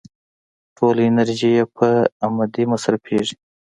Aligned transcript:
ټوله 0.75 1.01
انرژي 1.09 1.49
يې 1.57 1.63
په 1.75 1.87
امدې 2.27 2.63
مصرفېږي. 2.71 3.35